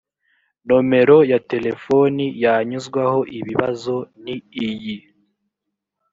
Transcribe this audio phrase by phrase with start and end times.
[0.67, 4.35] nomero ya telefoni yanyuzwaho ibibazo ni
[4.67, 4.97] iyi